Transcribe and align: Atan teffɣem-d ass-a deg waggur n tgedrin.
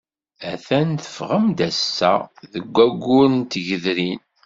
Atan 0.51 0.89
teffɣem-d 1.03 1.59
ass-a 1.69 2.13
deg 2.53 2.65
waggur 2.75 3.27
n 3.29 3.37
tgedrin. 3.51 4.21